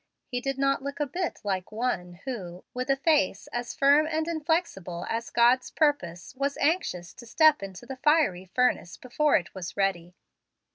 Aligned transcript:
He 0.25 0.41
did 0.41 0.57
not 0.57 0.81
look 0.81 0.99
a 0.99 1.05
bit 1.05 1.39
like 1.43 1.71
one 1.71 2.13
who, 2.25 2.65
with 2.73 2.89
face 3.03 3.45
as 3.53 3.75
firm 3.75 4.07
and 4.07 4.27
inflexible 4.27 5.05
as 5.07 5.29
God's 5.29 5.69
purpose, 5.69 6.33
was 6.35 6.57
anxious 6.57 7.13
to 7.13 7.27
step 7.27 7.61
into 7.61 7.85
the 7.85 7.97
fiery 7.97 8.45
furnace 8.55 8.97
before 8.97 9.35
it 9.35 9.53
was 9.53 9.77
ready. 9.77 10.15